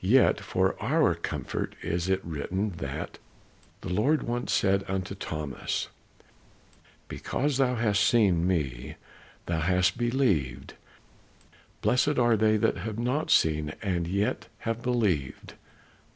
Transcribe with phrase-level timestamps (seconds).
[0.00, 3.18] Yet for our comfort is it written that
[3.80, 5.88] the Lord once said unto Thomas,
[7.08, 8.94] "Because thou hast seen me
[9.46, 10.74] thou hast believed;
[11.82, 15.54] blessed are they that have not seen and yet have believed."